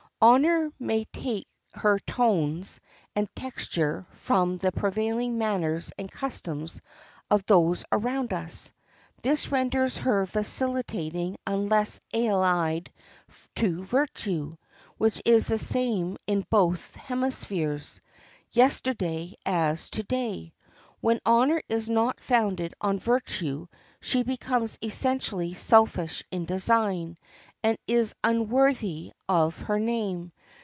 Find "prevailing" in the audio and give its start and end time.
4.71-5.39